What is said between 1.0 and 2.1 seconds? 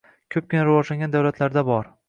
davlarlarda bor